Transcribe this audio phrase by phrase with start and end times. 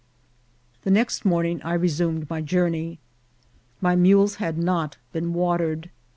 [0.81, 2.97] The next morning I resumed my journey.
[3.81, 5.91] My mules had not been watered.